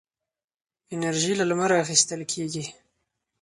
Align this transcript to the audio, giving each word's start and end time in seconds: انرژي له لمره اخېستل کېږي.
انرژي 0.95 1.33
له 1.39 1.45
لمره 1.49 1.75
اخېستل 1.83 2.21
کېږي. 2.33 2.65